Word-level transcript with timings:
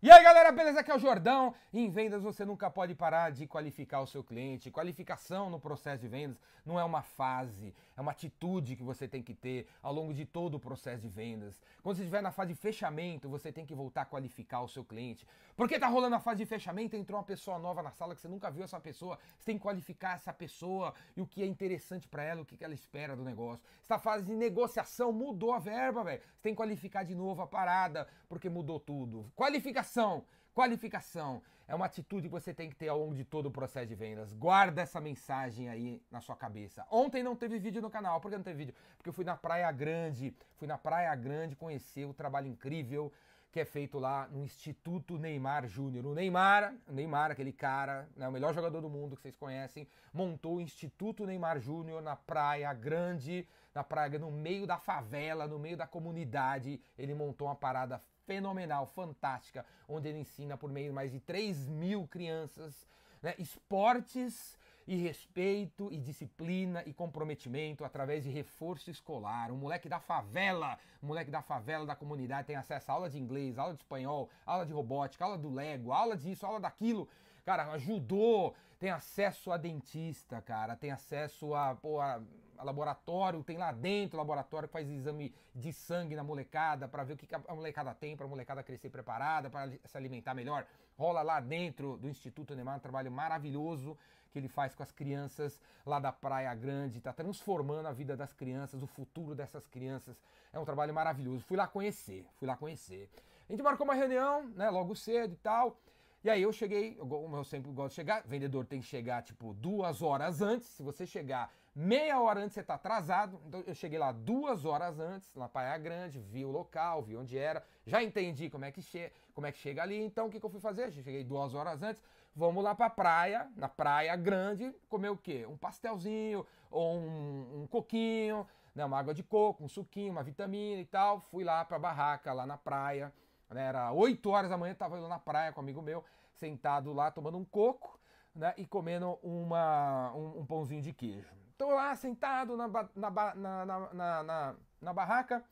E 0.00 0.12
aí 0.12 0.22
galera, 0.22 0.52
beleza? 0.52 0.78
Aqui 0.78 0.92
é 0.92 0.94
o 0.94 0.98
Jordão. 0.98 1.52
Em 1.74 1.90
vendas 1.90 2.22
você 2.22 2.44
nunca 2.44 2.70
pode 2.70 2.94
parar 2.94 3.32
de 3.32 3.48
qualificar 3.48 4.00
o 4.00 4.06
seu 4.06 4.22
cliente. 4.22 4.70
Qualificação 4.70 5.50
no 5.50 5.58
processo 5.58 6.00
de 6.00 6.06
vendas 6.06 6.40
não 6.64 6.78
é 6.78 6.84
uma 6.84 7.02
fase, 7.02 7.74
é 7.98 8.00
uma 8.00 8.12
atitude 8.12 8.76
que 8.76 8.82
você 8.82 9.08
tem 9.08 9.20
que 9.20 9.34
ter 9.34 9.66
ao 9.82 9.92
longo 9.92 10.14
de 10.14 10.24
todo 10.24 10.54
o 10.54 10.60
processo 10.60 11.02
de 11.02 11.08
vendas. 11.08 11.60
Quando 11.82 11.96
você 11.96 12.02
estiver 12.02 12.22
na 12.22 12.30
fase 12.30 12.54
de 12.54 12.58
fechamento, 12.60 13.28
você 13.28 13.50
tem 13.50 13.66
que 13.66 13.74
voltar 13.74 14.02
a 14.02 14.04
qualificar 14.04 14.60
o 14.60 14.68
seu 14.68 14.84
cliente. 14.84 15.26
Porque 15.56 15.80
tá 15.80 15.88
rolando 15.88 16.14
a 16.14 16.20
fase 16.20 16.38
de 16.38 16.46
fechamento, 16.46 16.94
entrou 16.94 17.18
uma 17.18 17.24
pessoa 17.24 17.58
nova 17.58 17.82
na 17.82 17.90
sala 17.90 18.14
que 18.14 18.20
você 18.20 18.28
nunca 18.28 18.52
viu 18.52 18.62
essa 18.62 18.78
pessoa. 18.78 19.18
Você 19.36 19.46
tem 19.46 19.56
que 19.56 19.62
qualificar 19.62 20.14
essa 20.14 20.32
pessoa 20.32 20.94
e 21.16 21.20
o 21.20 21.26
que 21.26 21.42
é 21.42 21.46
interessante 21.46 22.06
para 22.06 22.22
ela, 22.22 22.42
o 22.42 22.46
que 22.46 22.64
ela 22.64 22.72
espera 22.72 23.16
do 23.16 23.24
negócio. 23.24 23.66
Essa 23.82 23.98
fase 23.98 24.24
de 24.24 24.32
negociação 24.32 25.12
mudou 25.12 25.52
a 25.52 25.58
verba, 25.58 26.04
velho. 26.04 26.22
Você 26.36 26.42
tem 26.42 26.52
que 26.52 26.56
qualificar 26.56 27.02
de 27.02 27.16
novo 27.16 27.42
a 27.42 27.48
parada, 27.48 28.06
porque 28.28 28.48
mudou 28.48 28.78
tudo. 28.78 29.28
Qualificação 29.34 30.24
Qualificação. 30.58 31.40
É 31.68 31.74
uma 31.76 31.86
atitude 31.86 32.26
que 32.26 32.32
você 32.32 32.52
tem 32.52 32.68
que 32.68 32.74
ter 32.74 32.88
ao 32.88 32.98
longo 32.98 33.14
de 33.14 33.24
todo 33.24 33.46
o 33.46 33.50
processo 33.52 33.86
de 33.86 33.94
vendas. 33.94 34.32
Guarda 34.32 34.82
essa 34.82 35.00
mensagem 35.00 35.68
aí 35.68 36.02
na 36.10 36.20
sua 36.20 36.34
cabeça. 36.34 36.84
Ontem 36.90 37.22
não 37.22 37.36
teve 37.36 37.60
vídeo 37.60 37.80
no 37.80 37.88
canal. 37.88 38.20
Por 38.20 38.28
que 38.28 38.36
não 38.36 38.42
teve 38.42 38.58
vídeo? 38.58 38.74
Porque 38.96 39.08
eu 39.08 39.12
fui 39.12 39.24
na 39.24 39.36
Praia 39.36 39.70
Grande. 39.70 40.34
Fui 40.56 40.66
na 40.66 40.76
Praia 40.76 41.14
Grande 41.14 41.54
conhecer 41.54 42.06
o 42.06 42.12
trabalho 42.12 42.48
incrível 42.48 43.12
que 43.52 43.60
é 43.60 43.64
feito 43.64 44.00
lá 44.00 44.26
no 44.32 44.42
Instituto 44.42 45.16
Neymar 45.16 45.68
Júnior. 45.68 46.04
O 46.06 46.12
Neymar, 46.12 46.74
Neymar, 46.88 47.30
aquele 47.30 47.52
cara, 47.52 48.08
né, 48.16 48.26
o 48.26 48.32
melhor 48.32 48.52
jogador 48.52 48.80
do 48.80 48.90
mundo 48.90 49.14
que 49.14 49.22
vocês 49.22 49.36
conhecem, 49.36 49.86
montou 50.12 50.56
o 50.56 50.60
Instituto 50.60 51.24
Neymar 51.24 51.60
Júnior 51.60 52.02
na 52.02 52.16
Praia 52.16 52.74
Grande, 52.74 53.48
na 53.72 53.84
praia 53.84 54.18
no 54.18 54.32
meio 54.32 54.66
da 54.66 54.76
favela, 54.76 55.46
no 55.46 55.58
meio 55.58 55.76
da 55.76 55.86
comunidade. 55.86 56.80
Ele 56.98 57.14
montou 57.14 57.46
uma 57.46 57.54
parada 57.54 58.02
fenomenal, 58.28 58.86
fantástica, 58.86 59.64
onde 59.88 60.06
ele 60.06 60.18
ensina 60.18 60.54
por 60.54 60.70
meio 60.70 60.88
de 60.88 60.94
mais 60.94 61.10
de 61.10 61.18
3 61.18 61.66
mil 61.66 62.06
crianças 62.06 62.86
né, 63.22 63.34
esportes 63.38 64.58
e 64.86 64.96
respeito 64.96 65.90
e 65.90 65.98
disciplina 65.98 66.82
e 66.84 66.92
comprometimento 66.92 67.84
através 67.84 68.24
de 68.24 68.30
reforço 68.30 68.90
escolar. 68.90 69.50
Um 69.50 69.56
moleque 69.56 69.88
da 69.88 69.98
favela, 69.98 70.78
um 71.02 71.06
moleque 71.06 71.30
da 71.30 71.40
favela, 71.40 71.86
da 71.86 71.96
comunidade, 71.96 72.46
tem 72.46 72.56
acesso 72.56 72.90
a 72.90 72.94
aula 72.94 73.08
de 73.08 73.18
inglês, 73.18 73.58
aula 73.58 73.72
de 73.72 73.80
espanhol, 73.80 74.28
aula 74.44 74.66
de 74.66 74.72
robótica, 74.72 75.24
aula 75.24 75.38
do 75.38 75.52
Lego, 75.52 75.90
aula 75.90 76.16
disso, 76.16 76.44
aula 76.44 76.60
daquilo. 76.60 77.08
Cara, 77.46 77.72
ajudou, 77.72 78.54
tem 78.78 78.90
acesso 78.90 79.50
a 79.50 79.56
dentista, 79.56 80.42
cara, 80.42 80.76
tem 80.76 80.90
acesso 80.90 81.54
a, 81.54 81.74
pô, 81.74 81.98
a 81.98 82.20
laboratório, 82.62 83.42
tem 83.42 83.56
lá 83.56 83.72
dentro 83.72 84.16
laboratório 84.16 84.68
que 84.68 84.72
faz 84.72 84.88
exame 84.88 85.34
de 85.54 85.72
sangue 85.72 86.14
na 86.14 86.22
molecada 86.22 86.88
para 86.88 87.04
ver 87.04 87.14
o 87.14 87.16
que 87.16 87.34
a 87.34 87.54
molecada 87.54 87.94
tem, 87.94 88.16
para 88.16 88.26
a 88.26 88.28
molecada 88.28 88.62
crescer 88.62 88.90
preparada, 88.90 89.50
para 89.50 89.70
se 89.84 89.96
alimentar 89.96 90.34
melhor. 90.34 90.66
Rola 90.96 91.22
lá 91.22 91.40
dentro 91.40 91.96
do 91.98 92.08
Instituto 92.08 92.54
Neymar 92.54 92.76
um 92.76 92.80
trabalho 92.80 93.10
maravilhoso 93.10 93.96
que 94.30 94.38
ele 94.38 94.48
faz 94.48 94.74
com 94.74 94.82
as 94.82 94.92
crianças 94.92 95.60
lá 95.86 95.98
da 95.98 96.12
Praia 96.12 96.54
Grande, 96.54 96.98
está 96.98 97.12
transformando 97.12 97.86
a 97.86 97.92
vida 97.92 98.16
das 98.16 98.32
crianças, 98.32 98.82
o 98.82 98.86
futuro 98.86 99.34
dessas 99.34 99.66
crianças. 99.66 100.20
É 100.52 100.58
um 100.58 100.64
trabalho 100.64 100.92
maravilhoso. 100.92 101.44
Fui 101.44 101.56
lá 101.56 101.66
conhecer, 101.66 102.26
fui 102.36 102.46
lá 102.46 102.56
conhecer. 102.56 103.08
A 103.48 103.52
gente 103.52 103.62
marcou 103.62 103.84
uma 103.84 103.94
reunião, 103.94 104.44
né, 104.50 104.68
logo 104.68 104.94
cedo 104.94 105.32
e 105.32 105.36
tal. 105.36 105.78
E 106.22 106.28
aí 106.28 106.42
eu 106.42 106.52
cheguei, 106.52 106.96
como 106.96 107.36
eu 107.36 107.44
sempre 107.44 107.70
gosto 107.70 107.90
de 107.90 107.94
chegar, 107.94 108.22
vendedor 108.26 108.66
tem 108.66 108.80
que 108.80 108.86
chegar 108.86 109.22
tipo 109.22 109.54
duas 109.54 110.02
horas 110.02 110.42
antes. 110.42 110.66
Se 110.68 110.82
você 110.82 111.06
chegar 111.06 111.50
meia 111.78 112.20
hora 112.20 112.40
antes, 112.40 112.54
você 112.54 112.60
está 112.60 112.74
atrasado. 112.74 113.40
Então 113.46 113.62
eu 113.64 113.74
cheguei 113.74 114.00
lá 114.00 114.10
duas 114.10 114.64
horas 114.64 114.98
antes, 114.98 115.32
na 115.36 115.48
Praia 115.48 115.78
Grande, 115.78 116.18
vi 116.18 116.44
o 116.44 116.50
local, 116.50 117.02
vi 117.02 117.16
onde 117.16 117.38
era, 117.38 117.64
já 117.86 118.02
entendi 118.02 118.50
como 118.50 118.64
é 118.64 118.72
que, 118.72 118.82
che 118.82 119.12
como 119.32 119.46
é 119.46 119.52
que 119.52 119.58
chega 119.58 119.82
ali. 119.82 119.96
Então 120.02 120.26
o 120.26 120.30
que, 120.30 120.40
que 120.40 120.44
eu 120.44 120.50
fui 120.50 120.60
fazer? 120.60 120.90
Cheguei 120.90 121.22
duas 121.22 121.54
horas 121.54 121.80
antes, 121.80 122.02
vamos 122.34 122.64
lá 122.64 122.74
pra 122.74 122.90
praia, 122.90 123.48
na 123.54 123.68
Praia 123.68 124.16
Grande, 124.16 124.74
comer 124.88 125.10
o 125.10 125.16
quê? 125.16 125.46
Um 125.46 125.56
pastelzinho 125.56 126.44
ou 126.68 126.96
um, 126.96 127.62
um 127.62 127.66
coquinho, 127.68 128.44
né, 128.74 128.84
uma 128.84 128.98
água 128.98 129.14
de 129.14 129.22
coco, 129.22 129.62
um 129.62 129.68
suquinho, 129.68 130.10
uma 130.10 130.24
vitamina 130.24 130.80
e 130.82 130.86
tal. 130.86 131.20
Fui 131.30 131.44
lá 131.44 131.64
pra 131.64 131.78
barraca, 131.78 132.32
lá 132.32 132.44
na 132.44 132.58
praia. 132.58 133.12
Né, 133.50 133.62
era 133.62 133.92
8 133.92 134.28
horas 134.28 134.50
da 134.50 134.58
manhã, 134.58 134.74
tava 134.74 134.98
indo 134.98 135.06
na 135.06 135.18
praia 135.20 135.52
com 135.52 135.60
um 135.60 135.64
amigo 135.64 135.80
meu, 135.80 136.04
sentado 136.34 136.92
lá 136.92 137.08
tomando 137.08 137.38
um 137.38 137.44
coco 137.44 137.98
né, 138.38 138.54
e 138.56 138.64
comendo 138.64 139.18
uma, 139.20 140.12
um, 140.14 140.40
um 140.40 140.46
pãozinho 140.46 140.80
de 140.80 140.92
queijo. 140.92 141.28
Tô 141.58 141.74
lá 141.74 141.94
sentado 141.96 142.56
na, 142.56 142.68
na, 142.94 144.22
na, 144.22 144.54
na, 144.80 144.92
barraca 144.92 145.44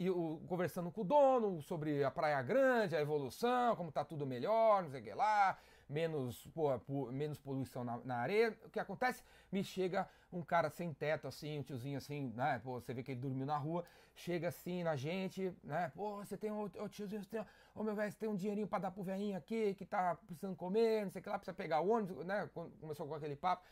e 0.00 0.08
o, 0.08 0.40
conversando 0.48 0.90
com 0.90 1.02
o 1.02 1.04
dono 1.04 1.60
sobre 1.60 2.02
a 2.02 2.10
Praia 2.10 2.40
Grande, 2.40 2.96
a 2.96 3.00
evolução, 3.00 3.76
como 3.76 3.92
tá 3.92 4.04
tudo 4.04 4.26
melhor, 4.26 4.82
não 4.82 4.90
sei 4.90 5.02
o 5.02 5.04
que 5.04 5.12
lá, 5.12 5.58
menos, 5.88 6.46
pô, 6.48 6.78
menos 7.10 7.38
poluição 7.38 7.82
na, 7.82 7.98
na, 7.98 8.16
areia. 8.16 8.56
O 8.64 8.70
que 8.70 8.78
acontece? 8.78 9.22
Me 9.50 9.64
chega 9.64 10.08
um 10.32 10.42
cara 10.42 10.68
sem 10.68 10.92
teto, 10.92 11.26
assim, 11.26 11.58
um 11.58 11.62
tiozinho 11.62 11.98
assim, 11.98 12.32
né? 12.36 12.60
Pô, 12.62 12.80
você 12.80 12.92
vê 12.92 13.02
que 13.02 13.12
ele 13.12 13.20
dormiu 13.20 13.46
na 13.46 13.56
rua, 13.56 13.84
chega 14.14 14.48
assim 14.48 14.82
na 14.82 14.96
gente, 14.96 15.52
né? 15.64 15.90
Pô, 15.94 16.16
você 16.16 16.36
tem 16.36 16.52
um 16.52 16.62
ô, 16.62 16.88
tiozinho, 16.88 17.22
você 17.22 17.30
tem, 17.30 17.46
ô 17.74 17.82
meu 17.82 17.94
velho, 17.94 18.12
você 18.12 18.18
tem 18.18 18.28
um 18.28 18.36
dinheirinho 18.36 18.68
pra 18.68 18.78
dar 18.78 18.90
pro 18.90 19.02
velhinho 19.02 19.36
aqui 19.36 19.74
que 19.74 19.86
tá 19.86 20.16
precisando 20.26 20.56
comer, 20.56 21.04
não 21.04 21.10
sei 21.10 21.20
o 21.20 21.22
que 21.22 21.30
lá, 21.30 21.38
precisa 21.38 21.54
pegar 21.54 21.80
o 21.80 21.88
ônibus, 21.88 22.26
né? 22.26 22.48
Começou 22.80 23.06
com 23.06 23.14
aquele 23.14 23.36
papo. 23.36 23.64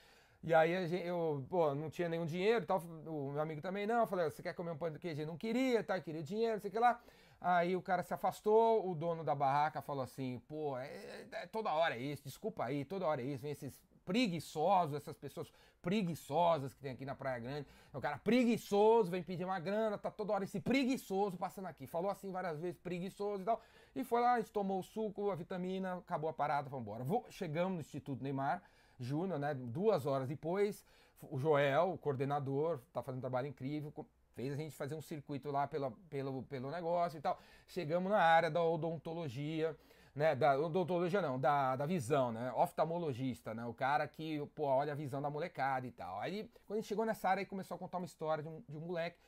E 0.42 0.54
aí 0.54 0.86
gente, 0.86 1.04
eu, 1.04 1.44
pô, 1.48 1.74
não 1.74 1.90
tinha 1.90 2.08
nenhum 2.08 2.24
dinheiro 2.24 2.62
e 2.62 2.66
tal, 2.66 2.78
o 2.78 3.32
meu 3.32 3.42
amigo 3.42 3.60
também 3.60 3.86
não. 3.86 4.00
Eu 4.00 4.06
falei, 4.06 4.30
você 4.30 4.42
quer 4.42 4.54
comer 4.54 4.70
um 4.70 4.78
pão 4.78 4.90
de 4.90 4.98
queijo? 4.98 5.26
Não 5.26 5.36
queria, 5.36 5.82
tá? 5.82 6.00
Queria 6.00 6.22
dinheiro, 6.22 6.54
não 6.54 6.60
sei 6.60 6.70
o 6.70 6.72
que 6.72 6.78
lá. 6.78 7.00
Aí 7.40 7.76
o 7.76 7.82
cara 7.82 8.02
se 8.02 8.14
afastou, 8.14 8.88
o 8.88 8.94
dono 8.94 9.22
da 9.22 9.34
barraca 9.34 9.82
falou 9.82 10.02
assim, 10.02 10.40
pô, 10.48 10.76
é, 10.78 10.86
é, 10.86 11.28
é, 11.32 11.46
toda 11.46 11.72
hora 11.72 11.94
é 11.94 12.00
isso, 12.00 12.24
desculpa 12.24 12.64
aí, 12.64 12.84
toda 12.84 13.06
hora 13.06 13.20
é 13.20 13.24
isso, 13.24 13.42
vem 13.42 13.52
esses 13.52 13.80
preguiçosos, 14.04 14.94
essas 14.94 15.16
pessoas 15.18 15.52
preguiçosas 15.82 16.72
que 16.72 16.80
tem 16.80 16.92
aqui 16.92 17.04
na 17.04 17.14
Praia 17.14 17.38
Grande. 17.38 17.66
O 17.92 18.00
cara 18.00 18.18
preguiçoso 18.18 19.10
vem 19.10 19.22
pedir 19.22 19.44
uma 19.44 19.58
grana, 19.60 19.98
tá 19.98 20.10
toda 20.10 20.32
hora 20.32 20.44
esse 20.44 20.60
preguiçoso 20.60 21.36
passando 21.36 21.66
aqui. 21.66 21.86
Falou 21.86 22.10
assim 22.10 22.30
várias 22.30 22.58
vezes, 22.58 22.78
preguiçoso 22.78 23.42
e 23.42 23.44
tal. 23.44 23.60
E 23.94 24.02
foi 24.02 24.20
lá, 24.20 24.42
tomou 24.44 24.80
o 24.80 24.82
suco, 24.82 25.30
a 25.30 25.34
vitamina, 25.34 25.98
acabou 25.98 26.30
a 26.30 26.32
parada, 26.32 26.68
vamos 26.68 26.86
embora. 26.86 27.04
Chegamos 27.30 27.74
no 27.74 27.80
Instituto 27.80 28.22
Neymar 28.22 28.62
Júnior, 28.98 29.38
né? 29.38 29.54
Duas 29.54 30.06
horas 30.06 30.28
depois, 30.28 30.84
o 31.22 31.38
Joel, 31.38 31.92
o 31.92 31.98
coordenador, 31.98 32.80
tá 32.92 33.02
fazendo 33.02 33.18
um 33.18 33.22
trabalho 33.22 33.46
incrível, 33.46 33.92
fez 34.34 34.52
a 34.52 34.56
gente 34.56 34.74
fazer 34.76 34.94
um 34.94 35.00
circuito 35.00 35.50
lá 35.50 35.66
pela, 35.66 35.90
pelo, 36.10 36.42
pelo 36.44 36.70
negócio 36.70 37.18
e 37.18 37.20
tal. 37.20 37.40
Chegamos 37.66 38.10
na 38.10 38.20
área 38.20 38.50
da 38.50 38.62
odontologia, 38.62 39.76
né? 40.14 40.34
Da 40.34 40.58
odontologia 40.58 41.22
não, 41.22 41.40
da, 41.40 41.74
da 41.74 41.86
visão, 41.86 42.32
né? 42.32 42.52
Oftalmologista, 42.52 43.54
né? 43.54 43.64
O 43.64 43.72
cara 43.72 44.06
que, 44.06 44.44
pô, 44.54 44.64
olha 44.64 44.92
a 44.92 44.96
visão 44.96 45.22
da 45.22 45.30
molecada 45.30 45.86
e 45.86 45.90
tal. 45.90 46.20
Aí, 46.20 46.50
quando 46.66 46.78
a 46.78 46.80
gente 46.80 46.88
chegou 46.88 47.06
nessa 47.06 47.28
área, 47.28 47.40
aí 47.40 47.46
começou 47.46 47.74
a 47.74 47.78
contar 47.78 47.96
uma 47.96 48.06
história 48.06 48.42
de 48.42 48.48
um, 48.48 48.62
de 48.68 48.76
um 48.76 48.80
moleque, 48.80 49.18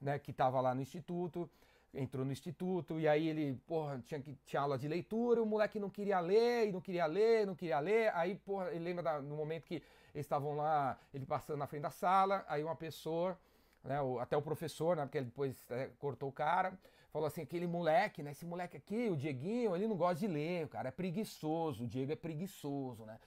né? 0.00 0.18
Que 0.18 0.32
tava 0.32 0.60
lá 0.60 0.74
no 0.74 0.82
instituto, 0.82 1.50
entrou 1.94 2.24
no 2.24 2.32
instituto, 2.32 3.00
e 3.00 3.08
aí 3.08 3.28
ele, 3.28 3.60
porra, 3.66 4.02
tinha, 4.04 4.20
que, 4.20 4.34
tinha 4.44 4.60
aula 4.60 4.76
de 4.78 4.86
leitura, 4.86 5.42
o 5.42 5.46
moleque 5.46 5.78
não 5.78 5.88
queria 5.88 6.20
ler, 6.20 6.68
e 6.68 6.72
não 6.72 6.80
queria 6.80 7.06
ler, 7.06 7.46
não 7.46 7.54
queria 7.54 7.80
ler, 7.80 8.14
aí, 8.14 8.34
porra, 8.34 8.70
ele 8.70 8.84
lembra 8.84 9.02
da, 9.02 9.22
no 9.22 9.36
momento 9.36 9.64
que 9.64 9.82
eles 10.14 10.26
estavam 10.26 10.56
lá, 10.56 10.98
ele 11.12 11.24
passando 11.24 11.58
na 11.58 11.66
frente 11.66 11.82
da 11.82 11.90
sala, 11.90 12.44
aí 12.48 12.62
uma 12.62 12.76
pessoa 12.76 13.38
né, 13.84 14.00
o, 14.00 14.18
até 14.18 14.36
o 14.36 14.42
professor, 14.42 14.96
né, 14.96 15.04
porque 15.04 15.18
ele 15.18 15.26
depois 15.26 15.64
é, 15.70 15.90
cortou 15.98 16.28
o 16.28 16.32
cara, 16.32 16.78
falou 17.10 17.26
assim, 17.26 17.42
aquele 17.42 17.66
moleque, 17.66 18.22
né, 18.22 18.32
esse 18.32 18.44
moleque 18.44 18.76
aqui, 18.76 19.08
o 19.08 19.16
Dieguinho, 19.16 19.74
ele 19.74 19.88
não 19.88 19.96
gosta 19.96 20.16
de 20.16 20.26
ler, 20.26 20.66
o 20.66 20.68
cara 20.68 20.88
é 20.88 20.92
preguiçoso, 20.92 21.84
o 21.84 21.86
Diego 21.86 22.12
é 22.12 22.16
preguiçoso, 22.16 23.04
né. 23.04 23.18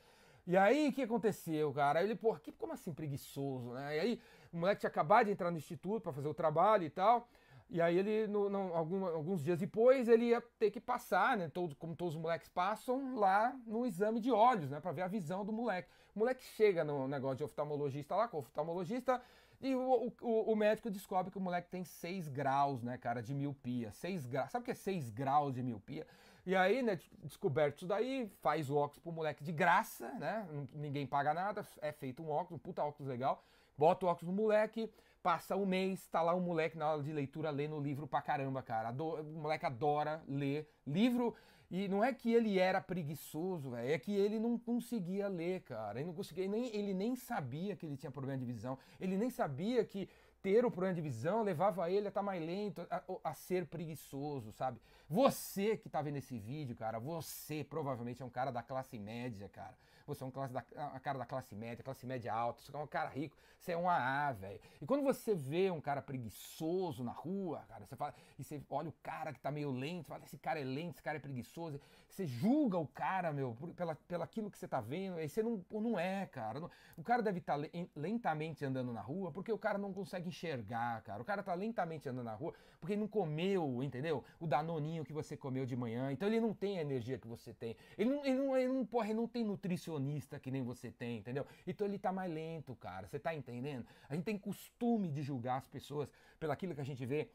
E 0.48 0.58
aí, 0.58 0.90
o 0.90 0.92
que 0.94 1.04
aconteceu, 1.04 1.72
cara? 1.72 2.00
Aí 2.00 2.06
ele, 2.06 2.16
pô, 2.16 2.36
que, 2.36 2.52
como 2.52 2.74
assim 2.74 2.92
preguiçoso, 2.92 3.74
né? 3.74 3.98
E 3.98 4.00
aí, 4.00 4.22
o 4.52 4.58
moleque 4.58 4.82
tinha 4.82 4.90
acabado 4.90 5.28
de 5.28 5.32
entrar 5.32 5.52
no 5.52 5.58
instituto 5.58 6.02
para 6.02 6.12
fazer 6.12 6.28
o 6.28 6.34
trabalho 6.34 6.84
e 6.84 6.90
tal, 6.90 7.30
e 7.72 7.82
aí 7.82 7.98
ele, 7.98 8.28
no, 8.28 8.50
no, 8.50 8.74
algum, 8.76 9.06
alguns 9.06 9.42
dias 9.42 9.58
depois, 9.58 10.10
ele 10.10 10.26
ia 10.26 10.42
ter 10.60 10.70
que 10.70 10.82
passar, 10.82 11.38
né? 11.38 11.48
Todo, 11.48 11.74
como 11.74 11.96
todos 11.96 12.16
os 12.16 12.22
moleques 12.22 12.50
passam, 12.50 13.16
lá 13.16 13.58
no 13.66 13.86
exame 13.86 14.20
de 14.20 14.30
olhos, 14.30 14.70
né? 14.70 14.82
Pra 14.82 14.92
ver 14.92 15.04
a 15.04 15.08
visão 15.08 15.46
do 15.46 15.54
moleque. 15.54 15.88
O 16.14 16.20
moleque 16.20 16.44
chega 16.44 16.84
no 16.84 17.08
negócio 17.08 17.38
de 17.38 17.44
oftalmologista 17.46 18.14
lá, 18.14 18.28
com 18.28 18.38
o 18.38 18.40
oftalmologista, 18.42 19.22
e 19.62 19.74
o, 19.74 20.12
o, 20.22 20.52
o, 20.52 20.56
médico 20.56 20.90
descobre 20.90 21.32
que 21.32 21.38
o 21.38 21.42
moleque 21.42 21.70
tem 21.70 21.86
6 21.86 22.28
graus, 22.28 22.84
né, 22.84 22.98
cara, 22.98 23.24
de 23.24 23.34
miopia. 23.34 23.92
6 23.94 24.26
graus. 24.26 24.52
Sabe 24.52 24.64
o 24.64 24.66
que 24.66 24.72
é 24.72 24.76
6 24.76 25.10
graus 25.12 25.54
de 25.54 25.64
miopia? 25.64 26.06
E 26.46 26.56
aí, 26.56 26.82
né, 26.82 27.00
descoberto 27.24 27.78
isso 27.78 27.88
daí, 27.88 28.32
faz 28.42 28.70
o 28.70 28.76
óculos 28.76 29.00
pro 29.00 29.12
moleque 29.12 29.44
de 29.44 29.52
graça, 29.52 30.12
né? 30.14 30.48
Ninguém 30.74 31.06
paga 31.06 31.34
nada, 31.34 31.66
é 31.82 31.92
feito 31.92 32.24
um 32.24 32.30
óculos, 32.30 32.54
um 32.54 32.58
puta 32.58 32.84
óculos 32.84 33.08
legal. 33.08 33.44
Bota 33.78 34.06
o 34.06 34.10
óculos 34.10 34.34
no 34.36 34.42
moleque, 34.42 34.92
passa 35.22 35.56
um 35.56 35.66
mês, 35.66 36.08
tá 36.08 36.22
lá 36.22 36.36
um 36.36 36.42
moleque 36.42 36.78
na 36.78 36.86
aula 36.86 37.04
de 37.04 37.14
leitura 37.14 37.50
lendo 37.52 37.80
livro 37.80 38.08
pra 38.08 38.22
caramba, 38.22 38.62
cara. 38.62 38.92
o 38.92 39.24
moleque 39.24 39.66
adora 39.66 40.24
ler 40.28 40.68
livro. 40.86 41.36
E 41.70 41.88
não 41.88 42.04
é 42.04 42.14
que 42.14 42.34
ele 42.34 42.60
era 42.60 42.82
preguiçoso, 42.82 43.70
véio, 43.70 43.94
é 43.94 43.98
que 43.98 44.14
ele 44.14 44.38
não 44.38 44.58
conseguia 44.58 45.30
ler, 45.30 45.62
cara. 45.62 46.00
Ele 46.00 46.08
não 46.08 46.14
conseguia, 46.14 46.46
nem, 46.46 46.68
ele 46.76 46.94
nem 46.94 47.16
sabia 47.16 47.78
que 47.78 47.86
ele 47.86 47.96
tinha 47.96 48.12
problema 48.12 48.38
de 48.38 48.44
visão. 48.44 48.78
Ele 49.00 49.16
nem 49.16 49.30
sabia 49.30 49.86
que 49.86 50.10
ter 50.42 50.66
o 50.66 50.72
problema 50.72 50.96
de 50.96 51.02
visão 51.02 51.44
levava 51.44 51.90
ele 51.90 52.08
a 52.08 52.10
estar 52.10 52.22
tá 52.22 52.26
mais 52.26 52.44
lento, 52.44 52.86
a, 52.90 53.04
a, 53.24 53.34
ser 53.34 53.66
preguiçoso, 53.66 54.52
sabe? 54.52 54.80
Você 55.10 55.78
que 55.78 55.90
tá 55.90 56.02
vendo 56.02 56.18
esse 56.18 56.38
vídeo, 56.38 56.76
cara, 56.76 57.00
você 57.00 57.64
provavelmente 57.64 58.22
é 58.22 58.26
um 58.26 58.30
cara 58.30 58.52
da 58.52 58.64
classe 58.64 58.98
média, 58.98 59.50
cara. 59.50 59.76
Você 60.16 60.24
é 60.24 60.28
um 60.28 60.32
classe 60.32 60.54
da, 60.54 60.64
a 60.76 61.00
cara 61.00 61.18
da 61.20 61.26
classe 61.26 61.56
média, 61.56 61.84
classe 61.84 62.06
média 62.06 62.34
alta, 62.34 62.62
você 62.62 62.76
é 62.76 62.80
um 62.80 62.88
cara 62.88 63.10
rico, 63.10 63.38
você 63.60 63.72
é 63.74 63.78
um 63.78 63.90
AA, 63.90 64.32
velho. 64.34 64.60
E 64.82 64.86
quando 64.86 65.04
você 65.04 65.36
vê 65.36 65.70
um 65.72 65.80
cara 65.80 66.02
preguiçoso 66.02 67.04
na 67.04 67.12
rua, 67.12 67.64
cara, 67.68 67.86
você 67.86 67.96
fala, 67.96 68.14
e 68.38 68.44
você 68.44 68.62
olha 68.70 68.90
o 68.90 68.94
cara 69.04 69.32
que 69.32 69.40
tá 69.40 69.52
meio 69.52 69.72
lento, 69.72 70.08
fala, 70.08 70.24
esse 70.26 70.38
cara 70.38 70.60
é 70.60 70.64
lento, 70.64 70.96
esse 70.96 71.02
cara 71.04 71.18
é 71.18 71.20
preguiçoso, 71.20 71.80
você 72.10 72.26
julga 72.26 72.78
o 72.78 72.88
cara, 72.88 73.32
meu, 73.32 73.56
por, 73.56 73.70
pela, 73.74 73.96
pela 73.96 74.26
aquilo 74.26 74.52
que 74.52 74.58
você 74.58 74.68
tá 74.68 74.82
vendo, 74.82 75.18
aí 75.18 75.30
você 75.30 75.42
não, 75.42 75.64
não 75.72 76.00
é, 76.00 76.26
cara. 76.26 76.60
Não, 76.60 76.70
o 76.98 77.04
cara 77.04 77.22
deve 77.22 77.40
estar 77.40 77.58
tá 77.58 77.70
lentamente 77.96 78.66
andando 78.66 78.92
na 78.92 79.02
rua 79.02 79.32
porque 79.32 79.52
o 79.52 79.58
cara 79.58 79.78
não 79.78 79.94
consegue 79.94 80.28
enxergar, 80.28 81.02
cara. 81.04 81.22
O 81.22 81.26
cara 81.26 81.42
tá 81.42 81.54
lentamente 81.54 82.10
andando 82.10 82.26
na 82.26 82.34
rua 82.34 82.54
porque 82.80 82.94
ele 82.94 83.02
não 83.02 83.08
comeu, 83.08 83.82
entendeu? 83.82 84.24
O 84.40 84.48
danoninho 84.48 85.06
que 85.06 85.14
você 85.14 85.38
comeu 85.38 85.66
de 85.66 85.76
manhã, 85.76 86.12
então 86.12 86.28
ele 86.28 86.42
não 86.42 86.54
tem 86.54 86.80
a 86.80 86.82
energia 86.82 87.18
que 87.18 87.28
você 87.28 87.54
tem. 87.54 87.78
Ele 87.98 88.10
não, 88.10 88.26
ele 88.26 88.36
não, 88.36 88.58
ele 88.58 88.74
não, 88.74 88.86
porra, 88.86 89.06
ele 89.06 89.20
não 89.20 89.28
tem 89.28 89.44
nutricionista 89.44 90.01
que 90.40 90.52
nem 90.52 90.64
você 90.64 90.92
tem, 90.92 91.18
entendeu? 91.18 91.46
Então 91.66 91.88
ele 91.88 92.00
tá 92.00 92.12
mais 92.12 92.32
lento, 92.32 92.76
cara. 92.76 93.08
Você 93.08 93.20
tá 93.20 93.34
entendendo? 93.36 93.86
A 94.10 94.16
gente 94.16 94.26
tem 94.26 94.38
costume 94.38 95.10
de 95.10 95.22
julgar 95.22 95.58
as 95.58 95.68
pessoas 95.68 96.12
pelo 96.40 96.52
aquilo 96.52 96.76
que 96.76 96.82
a 96.82 96.86
gente 96.86 97.06
vê 97.06 97.30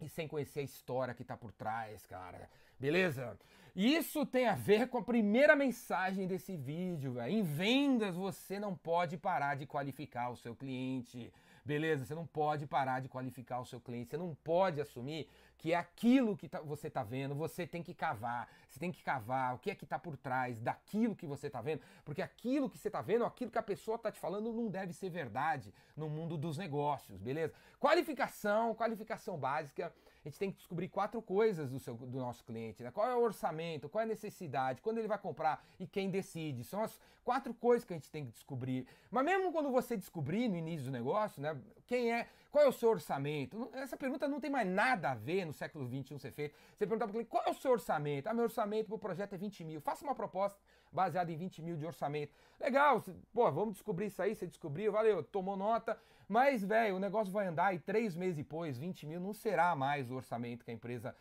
e 0.00 0.08
sem 0.08 0.28
conhecer 0.28 0.60
a 0.60 0.62
história 0.62 1.14
que 1.14 1.24
tá 1.24 1.36
por 1.36 1.52
trás, 1.52 2.06
cara. 2.06 2.48
Beleza? 2.78 3.36
Isso 3.74 4.24
tem 4.24 4.46
a 4.46 4.54
ver 4.54 4.88
com 4.88 4.98
a 4.98 5.02
primeira 5.02 5.54
mensagem 5.56 6.26
desse 6.26 6.56
vídeo, 6.56 7.12
velho. 7.12 7.32
Em 7.32 7.42
vendas 7.42 8.14
você 8.16 8.58
não 8.58 8.74
pode 8.74 9.16
parar 9.16 9.56
de 9.56 9.66
qualificar 9.66 10.30
o 10.30 10.36
seu 10.36 10.54
cliente. 10.54 11.32
Beleza? 11.64 12.04
Você 12.04 12.14
não 12.14 12.26
pode 12.26 12.66
parar 12.66 13.00
de 13.00 13.08
qualificar 13.08 13.60
o 13.60 13.66
seu 13.66 13.80
cliente. 13.80 14.10
Você 14.10 14.16
não 14.16 14.34
pode 14.42 14.80
assumir 14.80 15.28
que 15.58 15.72
é 15.72 15.76
aquilo 15.76 16.36
que 16.36 16.48
tá, 16.48 16.60
você 16.60 16.86
está 16.86 17.02
vendo, 17.02 17.34
você 17.34 17.66
tem 17.66 17.82
que 17.82 17.92
cavar. 17.92 18.48
Você 18.68 18.78
tem 18.78 18.92
que 18.92 19.02
cavar 19.02 19.54
o 19.54 19.58
que 19.58 19.70
é 19.70 19.74
que 19.74 19.84
está 19.84 19.98
por 19.98 20.16
trás 20.16 20.60
daquilo 20.60 21.16
que 21.16 21.26
você 21.26 21.48
está 21.48 21.60
vendo, 21.60 21.82
porque 22.04 22.22
aquilo 22.22 22.70
que 22.70 22.78
você 22.78 22.88
está 22.88 23.02
vendo, 23.02 23.24
aquilo 23.24 23.50
que 23.50 23.58
a 23.58 23.62
pessoa 23.62 23.96
está 23.96 24.12
te 24.12 24.20
falando, 24.20 24.52
não 24.52 24.68
deve 24.68 24.92
ser 24.92 25.10
verdade 25.10 25.74
no 25.96 26.08
mundo 26.08 26.36
dos 26.36 26.56
negócios, 26.56 27.20
beleza? 27.20 27.52
Qualificação, 27.80 28.74
qualificação 28.74 29.36
básica. 29.36 29.92
A 30.28 30.30
gente 30.30 30.38
tem 30.38 30.50
que 30.50 30.58
descobrir 30.58 30.88
quatro 30.88 31.22
coisas 31.22 31.70
do, 31.70 31.80
seu, 31.80 31.94
do 31.94 32.18
nosso 32.18 32.44
cliente, 32.44 32.82
né? 32.82 32.90
Qual 32.90 33.08
é 33.08 33.16
o 33.16 33.22
orçamento, 33.22 33.88
qual 33.88 34.02
é 34.02 34.04
a 34.04 34.08
necessidade, 34.08 34.82
quando 34.82 34.98
ele 34.98 35.08
vai 35.08 35.16
comprar 35.16 35.64
e 35.80 35.86
quem 35.86 36.10
decide. 36.10 36.64
São 36.64 36.82
as 36.82 37.00
quatro 37.24 37.54
coisas 37.54 37.82
que 37.86 37.94
a 37.94 37.96
gente 37.96 38.10
tem 38.10 38.26
que 38.26 38.32
descobrir. 38.32 38.86
Mas 39.10 39.24
mesmo 39.24 39.50
quando 39.50 39.70
você 39.70 39.96
descobrir 39.96 40.46
no 40.46 40.56
início 40.56 40.84
do 40.84 40.92
negócio, 40.92 41.40
né? 41.40 41.58
Quem 41.86 42.12
é, 42.12 42.28
qual 42.50 42.62
é 42.62 42.68
o 42.68 42.72
seu 42.72 42.90
orçamento? 42.90 43.70
Essa 43.72 43.96
pergunta 43.96 44.28
não 44.28 44.38
tem 44.38 44.50
mais 44.50 44.68
nada 44.68 45.12
a 45.12 45.14
ver 45.14 45.46
no 45.46 45.52
século 45.54 45.88
XXI 45.88 46.18
ser 46.18 46.32
feito. 46.32 46.54
Você 46.76 46.86
perguntar 46.86 47.06
para 47.06 47.12
o 47.12 47.14
cliente, 47.14 47.30
qual 47.30 47.44
é 47.46 47.50
o 47.50 47.54
seu 47.54 47.70
orçamento? 47.70 48.26
Ah, 48.26 48.34
meu 48.34 48.44
orçamento 48.44 48.88
para 48.88 48.96
o 48.96 48.98
projeto 48.98 49.32
é 49.32 49.38
20 49.38 49.64
mil. 49.64 49.80
Faça 49.80 50.04
uma 50.04 50.14
proposta 50.14 50.60
baseada 50.92 51.32
em 51.32 51.36
20 51.38 51.62
mil 51.62 51.76
de 51.78 51.86
orçamento. 51.86 52.34
Legal, 52.60 53.02
pô, 53.32 53.50
vamos 53.50 53.74
descobrir 53.74 54.06
isso 54.06 54.20
aí, 54.20 54.34
você 54.34 54.46
descobriu, 54.46 54.92
valeu, 54.92 55.22
tomou 55.22 55.56
nota. 55.56 55.98
Mas, 56.28 56.62
velho, 56.62 56.96
o 56.96 56.98
negócio 56.98 57.32
vai 57.32 57.46
andar 57.46 57.74
e 57.74 57.78
três 57.78 58.14
meses 58.14 58.36
depois, 58.36 58.76
20 58.76 59.06
mil 59.06 59.18
não 59.18 59.32
será 59.32 59.74
mais 59.74 60.10
o 60.10 60.14
orçamento 60.14 60.62
que 60.62 60.70
a 60.70 60.74
empresa 60.74 61.16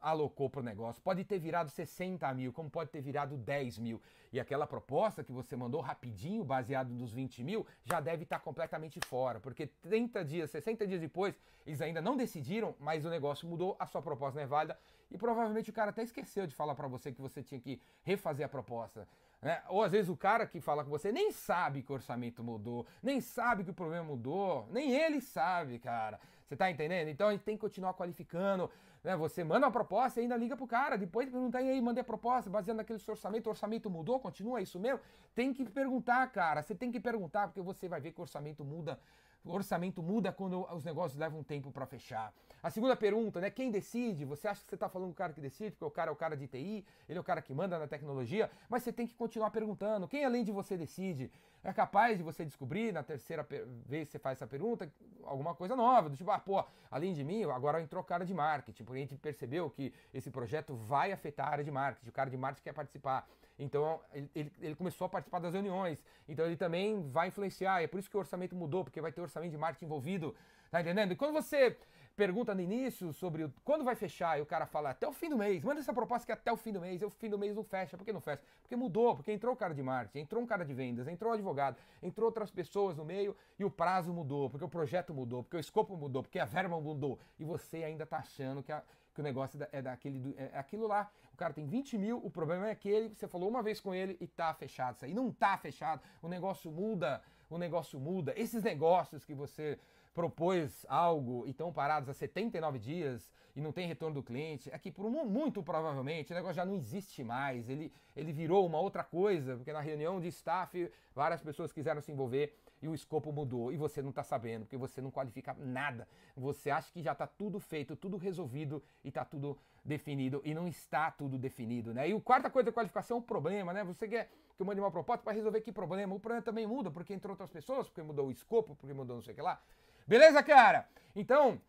alocou 0.00 0.48
para 0.48 0.60
o 0.60 0.62
negócio. 0.62 1.02
Pode 1.02 1.24
ter 1.24 1.38
virado 1.38 1.68
60 1.68 2.32
mil, 2.32 2.52
como 2.52 2.70
pode 2.70 2.90
ter 2.90 3.02
virado 3.02 3.36
10 3.36 3.78
mil. 3.78 4.00
E 4.32 4.40
aquela 4.40 4.66
proposta 4.66 5.22
que 5.22 5.30
você 5.30 5.54
mandou 5.56 5.82
rapidinho, 5.82 6.42
baseado 6.42 6.88
nos 6.88 7.12
20 7.12 7.44
mil, 7.44 7.66
já 7.84 8.00
deve 8.00 8.22
estar 8.22 8.38
tá 8.38 8.44
completamente 8.44 8.98
fora. 9.04 9.40
Porque 9.40 9.66
30 9.66 10.24
dias, 10.24 10.50
60 10.50 10.86
dias 10.86 11.00
depois, 11.00 11.38
eles 11.66 11.82
ainda 11.82 12.00
não 12.00 12.16
decidiram, 12.16 12.74
mas 12.78 13.04
o 13.04 13.10
negócio 13.10 13.46
mudou, 13.46 13.76
a 13.78 13.86
sua 13.86 14.00
proposta 14.00 14.36
não 14.38 14.44
é 14.44 14.46
válida. 14.46 14.78
E 15.10 15.18
provavelmente 15.18 15.68
o 15.68 15.72
cara 15.72 15.90
até 15.90 16.02
esqueceu 16.02 16.46
de 16.46 16.54
falar 16.54 16.74
para 16.74 16.88
você 16.88 17.12
que 17.12 17.20
você 17.20 17.42
tinha 17.42 17.60
que 17.60 17.80
refazer 18.02 18.46
a 18.46 18.48
proposta. 18.48 19.06
Né? 19.42 19.62
Ou 19.68 19.82
às 19.82 19.92
vezes 19.92 20.08
o 20.08 20.16
cara 20.16 20.46
que 20.46 20.60
fala 20.60 20.82
com 20.82 20.90
você 20.90 21.12
nem 21.12 21.30
sabe 21.30 21.82
que 21.82 21.92
o 21.92 21.94
orçamento 21.94 22.42
mudou, 22.42 22.86
nem 23.02 23.20
sabe 23.20 23.64
que 23.64 23.70
o 23.70 23.74
problema 23.74 24.04
mudou, 24.04 24.66
nem 24.70 24.92
ele 24.92 25.20
sabe, 25.20 25.78
cara. 25.78 26.18
Você 26.46 26.56
tá 26.56 26.70
entendendo? 26.70 27.08
Então 27.08 27.28
a 27.28 27.32
gente 27.32 27.42
tem 27.42 27.56
que 27.56 27.60
continuar 27.60 27.94
qualificando. 27.94 28.70
Né? 29.02 29.16
Você 29.16 29.44
manda 29.44 29.66
uma 29.66 29.72
proposta 29.72 30.20
e 30.20 30.22
ainda 30.22 30.36
liga 30.36 30.56
pro 30.56 30.66
cara, 30.66 30.96
depois 30.96 31.28
pergunta 31.28 31.60
e 31.60 31.70
aí, 31.70 31.80
mandei 31.80 32.00
a 32.00 32.04
proposta, 32.04 32.50
baseando 32.50 32.78
naquele 32.78 32.98
seu 32.98 33.12
orçamento, 33.12 33.46
o 33.46 33.50
orçamento 33.50 33.88
mudou, 33.90 34.18
continua 34.18 34.60
isso 34.60 34.78
mesmo? 34.80 35.00
Tem 35.34 35.52
que 35.52 35.64
perguntar, 35.64 36.26
cara. 36.32 36.62
Você 36.62 36.74
tem 36.74 36.90
que 36.90 36.98
perguntar, 36.98 37.48
porque 37.48 37.60
você 37.60 37.88
vai 37.88 38.00
ver 38.00 38.12
que 38.12 38.20
o 38.20 38.22
orçamento 38.22 38.64
muda 38.64 38.98
o 39.46 39.52
orçamento 39.52 40.02
muda 40.02 40.32
quando 40.32 40.66
os 40.74 40.84
negócios 40.84 41.18
levam 41.18 41.42
tempo 41.42 41.70
para 41.70 41.86
fechar. 41.86 42.32
A 42.62 42.70
segunda 42.70 42.96
pergunta, 42.96 43.40
né? 43.40 43.48
Quem 43.48 43.70
decide? 43.70 44.24
Você 44.24 44.48
acha 44.48 44.62
que 44.62 44.68
você 44.68 44.74
está 44.74 44.88
falando 44.88 45.08
com 45.08 45.12
o 45.12 45.16
cara 45.16 45.32
que 45.32 45.40
decide, 45.40 45.70
porque 45.70 45.84
o 45.84 45.90
cara 45.90 46.10
é 46.10 46.12
o 46.12 46.16
cara 46.16 46.36
de 46.36 46.48
TI, 46.48 46.84
ele 47.08 47.18
é 47.18 47.20
o 47.20 47.24
cara 47.24 47.40
que 47.40 47.54
manda 47.54 47.78
na 47.78 47.86
tecnologia, 47.86 48.50
mas 48.68 48.82
você 48.82 48.92
tem 48.92 49.06
que 49.06 49.14
continuar 49.14 49.50
perguntando. 49.50 50.08
Quem 50.08 50.24
além 50.24 50.42
de 50.42 50.50
você 50.50 50.76
decide? 50.76 51.30
É 51.62 51.72
capaz 51.72 52.16
de 52.16 52.24
você 52.24 52.44
descobrir 52.44 52.92
na 52.92 53.02
terceira 53.02 53.46
vez 53.86 54.06
que 54.08 54.12
você 54.12 54.18
faz 54.18 54.38
essa 54.38 54.46
pergunta 54.46 54.90
alguma 55.24 55.54
coisa 55.54 55.74
nova, 55.74 56.08
do 56.08 56.16
tipo, 56.16 56.30
ah, 56.30 56.38
pô, 56.38 56.64
além 56.90 57.12
de 57.12 57.24
mim, 57.24 57.44
agora 57.44 57.80
entrou 57.80 58.02
o 58.02 58.06
cara 58.06 58.24
de 58.24 58.32
marketing, 58.32 58.84
porque 58.84 58.98
a 58.98 59.02
gente 59.02 59.16
percebeu 59.16 59.68
que 59.70 59.92
esse 60.12 60.30
projeto 60.30 60.74
vai 60.74 61.12
afetar 61.12 61.48
a 61.48 61.50
área 61.50 61.64
de 61.64 61.70
marketing, 61.70 62.08
o 62.08 62.12
cara 62.12 62.30
de 62.30 62.36
marketing 62.36 62.64
quer 62.64 62.72
participar. 62.72 63.28
Então 63.58 64.00
ele, 64.12 64.52
ele, 64.60 64.74
começou 64.74 65.06
a 65.06 65.08
participar 65.08 65.38
das 65.38 65.54
reuniões. 65.54 65.98
Então 66.28 66.44
ele 66.44 66.56
também 66.56 67.08
vai 67.10 67.28
influenciar. 67.28 67.82
É 67.82 67.86
por 67.86 67.98
isso 67.98 68.10
que 68.10 68.16
o 68.16 68.20
orçamento 68.20 68.54
mudou, 68.54 68.84
porque 68.84 69.00
vai 69.00 69.12
ter 69.12 69.20
orçamento 69.20 69.50
de 69.50 69.58
marketing 69.58 69.86
envolvido. 69.86 70.34
Tá 70.70 70.80
entendendo? 70.80 71.12
E 71.12 71.16
quando 71.16 71.32
você 71.32 71.76
pergunta 72.16 72.54
no 72.54 72.62
início 72.62 73.12
sobre 73.12 73.44
o, 73.44 73.52
quando 73.62 73.84
vai 73.84 73.94
fechar 73.94 74.38
e 74.38 74.42
o 74.42 74.46
cara 74.46 74.64
fala 74.64 74.90
até 74.90 75.06
o 75.06 75.12
fim 75.12 75.28
do 75.28 75.36
mês, 75.36 75.62
manda 75.62 75.80
essa 75.80 75.92
proposta 75.92 76.24
que 76.24 76.32
é 76.32 76.34
até 76.34 76.50
o 76.50 76.56
fim 76.56 76.72
do 76.72 76.80
mês, 76.80 77.02
e 77.02 77.04
o 77.04 77.10
fim 77.10 77.28
do 77.28 77.38
mês 77.38 77.54
não 77.54 77.62
fecha. 77.62 77.96
Por 77.96 78.04
que 78.04 78.12
não 78.12 78.20
fecha? 78.20 78.42
Porque 78.62 78.74
mudou, 78.74 79.14
porque 79.14 79.30
entrou 79.30 79.52
o 79.52 79.56
cara 79.56 79.74
de 79.74 79.82
marketing, 79.82 80.20
entrou 80.20 80.42
um 80.42 80.46
cara 80.46 80.64
de 80.64 80.72
vendas, 80.72 81.06
entrou 81.06 81.30
um 81.30 81.34
advogado, 81.34 81.76
entrou 82.02 82.26
outras 82.26 82.50
pessoas 82.50 82.96
no 82.96 83.04
meio 83.04 83.36
e 83.58 83.64
o 83.64 83.70
prazo 83.70 84.12
mudou, 84.12 84.48
porque 84.48 84.64
o 84.64 84.68
projeto 84.68 85.12
mudou, 85.12 85.42
porque 85.42 85.58
o 85.58 85.60
escopo 85.60 85.96
mudou, 85.96 86.22
porque 86.22 86.38
a 86.38 86.46
verba 86.46 86.80
mudou. 86.80 87.18
E 87.38 87.44
você 87.44 87.84
ainda 87.84 88.04
está 88.04 88.18
achando 88.18 88.62
que, 88.62 88.72
a, 88.72 88.82
que, 89.16 89.20
o 89.20 89.24
negócio 89.24 89.58
é 89.72 89.82
daquele 89.82 90.34
é, 90.38 90.50
é 90.52 90.58
aquilo 90.58 90.86
lá. 90.86 91.10
O 91.32 91.36
cara 91.36 91.52
tem 91.52 91.66
20 91.66 91.98
mil, 91.98 92.18
o 92.24 92.30
problema 92.30 92.68
é 92.68 92.70
aquele, 92.70 93.08
você 93.08 93.26
falou 93.26 93.48
uma 93.48 93.62
vez 93.62 93.80
com 93.80 93.94
ele 93.94 94.16
e 94.20 94.26
tá 94.26 94.54
fechado. 94.54 94.96
Isso 94.96 95.04
aí 95.04 95.14
não 95.14 95.32
tá 95.32 95.56
fechado, 95.58 96.00
o 96.22 96.28
negócio 96.28 96.70
muda, 96.70 97.22
o 97.50 97.58
negócio 97.58 97.98
muda. 97.98 98.32
Esses 98.36 98.62
negócios 98.62 99.24
que 99.24 99.34
você 99.34 99.78
propôs 100.14 100.86
algo 100.88 101.46
e 101.46 101.50
estão 101.50 101.70
parados 101.70 102.08
há 102.08 102.14
79 102.14 102.78
dias 102.78 103.30
e 103.54 103.60
não 103.60 103.72
tem 103.72 103.86
retorno 103.86 104.14
do 104.14 104.22
cliente, 104.22 104.70
é 104.72 104.78
que 104.78 104.90
por 104.90 105.10
muito 105.10 105.62
provavelmente 105.62 106.32
o 106.32 106.34
negócio 106.34 106.56
já 106.56 106.64
não 106.64 106.74
existe 106.74 107.22
mais, 107.24 107.68
ele, 107.68 107.92
ele 108.14 108.32
virou 108.32 108.66
uma 108.66 108.78
outra 108.78 109.02
coisa, 109.02 109.56
porque 109.56 109.72
na 109.72 109.80
reunião 109.80 110.20
de 110.20 110.28
staff 110.28 110.90
várias 111.14 111.42
pessoas 111.42 111.72
quiseram 111.72 112.00
se 112.00 112.12
envolver 112.12 112.54
e 112.80 112.88
o 112.88 112.94
escopo 112.94 113.32
mudou 113.32 113.72
e 113.72 113.76
você 113.76 114.02
não 114.02 114.10
está 114.10 114.22
sabendo, 114.22 114.62
porque 114.62 114.76
você 114.76 115.00
não 115.00 115.10
qualifica 115.10 115.54
nada. 115.58 116.06
Você 116.36 116.70
acha 116.70 116.92
que 116.92 117.02
já 117.02 117.12
está 117.12 117.26
tudo 117.26 117.58
feito, 117.58 117.96
tudo 117.96 118.16
resolvido 118.16 118.82
e 119.04 119.08
está 119.08 119.24
tudo 119.24 119.58
definido 119.84 120.40
e 120.44 120.54
não 120.54 120.66
está 120.66 121.10
tudo 121.10 121.38
definido, 121.38 121.94
né? 121.94 122.08
E 122.08 122.12
a 122.12 122.20
quarta 122.20 122.50
coisa 122.50 122.66
da 122.66 122.72
qualificação 122.72 123.18
é 123.18 123.20
um 123.20 123.22
problema, 123.22 123.72
né? 123.72 123.84
Você 123.84 124.08
quer 124.08 124.30
que 124.56 124.62
eu 124.62 124.66
mande 124.66 124.80
uma 124.80 124.90
proposta 124.90 125.22
para 125.22 125.32
resolver 125.32 125.60
que 125.60 125.70
problema? 125.70 126.14
O 126.14 126.20
problema 126.20 126.42
também 126.42 126.66
muda, 126.66 126.90
porque 126.90 127.12
entrou 127.12 127.32
outras 127.32 127.50
pessoas, 127.50 127.88
porque 127.88 128.02
mudou 128.02 128.28
o 128.28 128.30
escopo, 128.30 128.74
porque 128.74 128.94
mudou 128.94 129.16
não 129.16 129.22
sei 129.22 129.32
o 129.32 129.36
que 129.36 129.42
lá. 129.42 129.60
Beleza, 130.06 130.42
cara? 130.42 130.88
Então, 131.14 131.60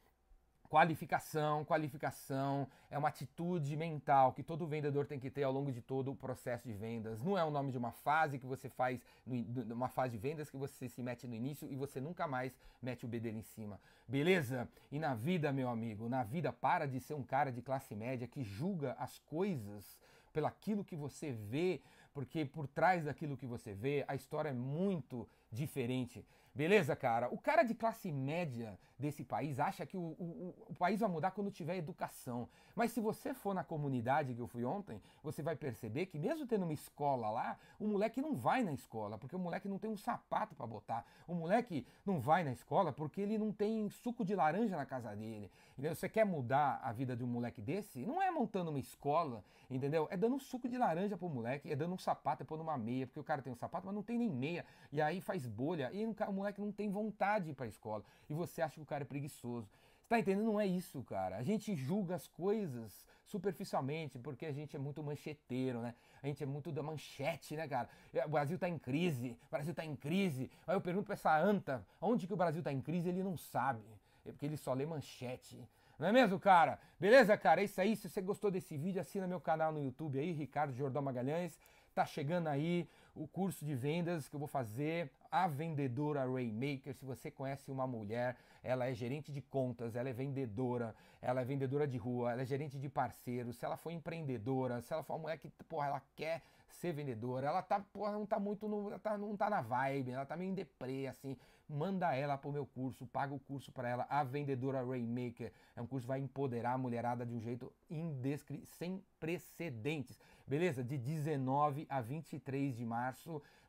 Qualificação, 0.70 1.64
qualificação 1.64 2.68
é 2.92 2.98
uma 2.98 3.08
atitude 3.08 3.78
mental 3.78 4.34
que 4.34 4.44
todo 4.44 4.68
vendedor 4.68 5.06
tem 5.06 5.18
que 5.18 5.30
ter 5.30 5.44
ao 5.44 5.52
longo 5.52 5.72
de 5.72 5.82
todo 5.82 6.12
o 6.12 6.16
processo 6.16 6.68
de 6.68 6.74
vendas. 6.74 7.22
Não 7.22 7.38
é 7.38 7.44
o 7.44 7.50
nome 7.50 7.72
de 7.72 7.78
uma 7.78 7.94
fase 7.94 8.38
que 8.38 8.46
você 8.46 8.68
faz, 8.68 9.00
uma 9.26 9.88
fase 9.88 10.12
de 10.12 10.18
vendas 10.18 10.50
que 10.50 10.58
você 10.58 10.90
se 10.90 11.02
mete 11.02 11.26
no 11.26 11.34
início 11.34 11.72
e 11.72 11.76
você 11.76 12.02
nunca 12.02 12.28
mais 12.28 12.54
mete 12.82 13.06
o 13.06 13.08
bedelho 13.08 13.38
em 13.38 13.44
cima. 13.44 13.80
Beleza? 14.06 14.68
E 14.92 15.00
na 15.00 15.16
vida, 15.16 15.54
meu 15.54 15.70
amigo, 15.70 16.10
na 16.10 16.24
vida 16.24 16.52
para 16.52 16.86
de 16.86 17.00
ser 17.00 17.14
um 17.14 17.24
cara 17.24 17.50
de 17.50 17.62
classe 17.62 17.96
média 17.96 18.28
que 18.28 18.44
julga 18.44 18.94
as 19.00 19.20
coisas 19.20 19.98
pelo 20.34 20.48
aquilo 20.48 20.84
que 20.84 20.98
você 20.98 21.32
vê, 21.32 21.82
porque 22.14 22.44
por 22.44 22.68
trás 22.68 23.06
daquilo 23.06 23.38
que 23.38 23.46
você 23.46 23.74
vê, 23.74 24.04
a 24.06 24.16
história 24.16 24.50
é 24.50 24.54
muito 24.54 25.28
diferente. 25.50 26.26
Beleza, 26.54 26.96
cara? 26.96 27.30
O 27.30 27.38
cara 27.38 27.64
de 27.64 27.74
classe 27.74 28.12
média 28.12 28.78
desse 28.98 29.24
país 29.24 29.60
acha 29.60 29.86
que 29.86 29.96
o, 29.96 30.02
o, 30.02 30.56
o, 30.70 30.76
país 30.76 31.00
vai 31.00 31.10
mudar 31.10 31.32
quando 31.32 31.52
tiver 31.52 31.78
educação. 31.78 32.50
Mas 32.76 32.92
se 32.92 33.00
você 33.00 33.34
for 33.34 33.54
na 33.54 33.64
comunidade 33.64 34.34
que 34.34 34.42
eu 34.42 34.48
fui 34.48 34.66
ontem, 34.66 35.02
você 35.24 35.44
vai 35.44 35.56
perceber 35.56 36.08
que 36.08 36.18
mesmo 36.18 36.48
tendo 36.48 36.64
uma 36.64 36.74
escola 36.74 37.30
lá, 37.30 37.58
o 37.80 37.88
moleque 37.88 38.22
não 38.22 38.34
vai 38.34 38.64
na 38.64 38.74
escola, 38.74 39.18
porque 39.18 39.36
o 39.36 39.40
moleque 39.40 39.68
não 39.68 39.78
tem 39.78 39.90
um 39.90 39.98
sapato 39.98 40.56
para 40.56 40.66
botar. 40.66 41.06
O 41.28 41.34
moleque 41.34 41.86
não 42.06 42.20
vai 42.20 42.44
na 42.44 42.52
escola 42.52 42.92
porque 42.92 43.22
ele 43.22 43.38
não 43.38 43.52
tem 43.52 43.90
suco 43.90 44.26
de 44.26 44.34
laranja 44.34 44.76
na 44.76 44.86
casa 44.86 45.16
dele. 45.16 45.52
Entendeu? 45.74 45.94
Você 45.94 46.10
quer 46.10 46.26
mudar 46.26 46.80
a 46.84 46.92
vida 46.92 47.16
de 47.16 47.24
um 47.24 47.28
moleque 47.28 47.62
desse? 47.62 48.06
Não 48.06 48.22
é 48.22 48.32
montando 48.32 48.72
uma 48.72 48.80
escola, 48.80 49.44
entendeu? 49.70 50.08
É 50.10 50.18
dando 50.18 50.36
um 50.36 50.40
suco 50.40 50.68
de 50.68 50.78
laranja 50.78 51.16
pro 51.16 51.30
moleque, 51.30 51.72
é 51.72 51.76
dando 51.76 51.94
um 51.94 51.98
sapato, 51.98 52.42
é 52.42 52.46
pondo 52.46 52.64
uma 52.64 52.78
meia, 52.78 53.06
porque 53.06 53.20
o 53.20 53.24
cara 53.24 53.42
tem 53.42 53.54
um 53.54 53.56
sapato, 53.56 53.86
mas 53.86 53.96
não 53.96 54.02
tem 54.02 54.18
nem 54.18 54.30
meia. 54.30 54.66
E 54.92 55.00
aí 55.02 55.22
faz 55.22 55.46
bolha, 55.46 55.92
e 55.94 56.06
o 56.06 56.34
moleque 56.34 56.60
não 56.60 56.72
tem 56.72 56.90
vontade 56.90 57.46
de 57.46 57.52
ir 57.52 57.54
pra 57.54 57.68
escola. 57.68 58.04
E 58.30 58.34
você 58.34 58.62
acha 58.62 58.76
que 58.76 58.87
cara 58.88 59.04
é 59.04 59.06
preguiçoso. 59.06 59.70
Tá 60.10 60.20
entendendo? 60.20 60.46
Não 60.46 60.60
é 60.60 60.66
isso, 60.66 61.04
cara. 61.04 61.36
A 61.36 61.44
gente 61.44 61.76
julga 61.76 62.16
as 62.16 62.28
coisas 62.28 63.06
superficialmente 63.26 64.18
porque 64.18 64.46
a 64.46 64.54
gente 64.54 64.76
é 64.76 64.80
muito 64.80 65.04
mancheteiro, 65.04 65.82
né? 65.82 65.94
A 66.24 66.28
gente 66.28 66.42
é 66.42 66.46
muito 66.46 66.72
da 66.72 66.82
manchete, 66.82 67.56
né, 67.56 67.68
cara? 67.68 67.90
O 68.26 68.30
Brasil 68.30 68.58
tá 68.58 68.70
em 68.70 68.80
crise, 68.80 69.38
o 69.48 69.52
Brasil 69.52 69.74
tá 69.74 69.84
em 69.84 69.96
crise. 69.96 70.50
Aí 70.66 70.76
eu 70.76 70.82
pergunto 70.82 71.06
pra 71.06 71.14
essa 71.14 71.38
anta, 71.38 71.86
onde 72.02 72.26
que 72.26 72.34
o 72.34 72.38
Brasil 72.38 72.64
tá 72.64 72.72
em 72.72 72.82
crise? 72.82 73.10
Ele 73.10 73.22
não 73.22 73.38
sabe. 73.38 73.84
É 74.26 74.32
porque 74.32 74.46
ele 74.46 74.58
só 74.58 74.74
lê 74.74 74.86
manchete. 74.86 75.60
Não 76.00 76.08
é 76.08 76.12
mesmo, 76.12 76.40
cara? 76.40 76.80
Beleza, 77.00 77.38
cara? 77.38 77.62
É 77.62 77.66
isso 77.66 77.82
aí. 77.82 77.96
Se 77.96 78.10
você 78.10 78.22
gostou 78.22 78.50
desse 78.50 78.78
vídeo, 78.78 79.02
assina 79.02 79.28
meu 79.28 79.42
canal 79.42 79.72
no 79.74 79.84
YouTube 79.84 80.20
aí, 80.20 80.32
Ricardo 80.32 80.74
Jordão 80.74 81.02
Magalhães. 81.02 81.60
Tá 81.94 82.06
chegando 82.06 82.48
aí 82.48 82.88
o 83.18 83.28
curso 83.28 83.66
de 83.66 83.74
vendas 83.74 84.30
que 84.30 84.36
eu 84.36 84.40
vou 84.40 84.48
fazer, 84.48 85.12
a 85.32 85.48
vendedora 85.48 86.26
Raymaker. 86.26 86.94
Se 86.94 87.04
você 87.04 87.32
conhece 87.32 87.72
uma 87.72 87.88
mulher, 87.88 88.38
ela 88.64 88.86
é 88.86 88.94
gerente 88.94 89.32
de 89.32 89.42
contas, 89.42 89.96
ela 89.96 90.10
é 90.10 90.14
vendedora, 90.14 90.96
ela 91.22 91.42
é 91.42 91.46
vendedora 91.46 91.88
de 91.88 91.98
rua, 91.98 92.32
ela 92.32 92.42
é 92.42 92.46
gerente 92.46 92.78
de 92.78 92.88
parceiros, 92.88 93.58
se 93.58 93.66
ela 93.66 93.78
for 93.78 93.92
empreendedora, 93.92 94.82
se 94.82 94.94
ela 94.94 95.04
for 95.04 95.14
uma 95.14 95.24
mulher 95.24 95.38
que, 95.38 95.50
porra, 95.68 95.88
ela 95.88 96.02
quer 96.16 96.42
ser 96.70 96.94
vendedora, 96.94 97.48
ela 97.48 97.62
tá, 97.62 97.80
porra, 97.80 98.12
não 98.12 98.26
tá 98.26 98.40
muito 98.40 98.68
no, 98.68 98.90
ela 98.90 99.00
tá, 99.00 99.18
não 99.18 99.36
tá 99.36 99.50
na 99.50 99.62
vibe, 99.62 100.12
ela 100.12 100.26
tá 100.26 100.38
meio 100.38 100.52
em 100.52 100.54
deprê, 100.54 101.08
assim, 101.08 101.36
manda 101.68 102.16
ela 102.16 102.38
pro 102.38 102.52
meu 102.52 102.66
curso, 102.66 103.06
paga 103.08 103.34
o 103.34 103.40
curso 103.40 103.72
para 103.72 103.90
ela, 103.90 104.06
a 104.10 104.24
vendedora 104.24 104.84
Raymaker. 104.84 105.52
É 105.76 105.82
um 105.82 105.88
curso 105.88 106.06
que 106.06 106.10
vai 106.10 106.20
empoderar 106.20 106.74
a 106.74 106.78
mulherada 106.78 107.26
de 107.26 107.34
um 107.34 107.42
jeito 107.42 107.72
indescri 107.90 108.64
sem 108.66 109.04
precedentes. 109.20 110.20
Beleza? 110.46 110.84
De 110.84 110.98
19 110.98 111.86
a 111.90 112.00
23 112.00 112.76
de 112.76 112.86
março 112.86 113.07